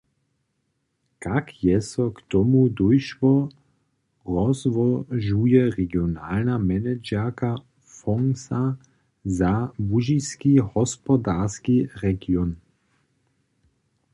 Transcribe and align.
Kak 1.23 1.47
je 1.63 1.73
so 1.89 2.05
k 2.17 2.19
tomu 2.33 2.61
dóšło, 2.79 3.49
rozłožuje 4.25 5.61
regionalna 5.77 6.55
managerka 6.69 7.51
fondsa 7.97 8.61
za 9.39 9.53
Łužiski 9.89 10.53
hospodarski 10.73 11.75
region. 12.03 12.51